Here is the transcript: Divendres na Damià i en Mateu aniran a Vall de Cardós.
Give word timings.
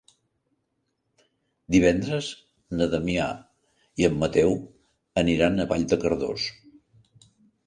Divendres 1.75 2.29
na 2.79 2.87
Damià 2.93 3.27
i 4.05 4.09
en 4.09 4.17
Mateu 4.25 4.57
aniran 5.25 5.59
a 5.59 5.69
Vall 5.75 5.87
de 5.95 6.01
Cardós. 6.07 6.49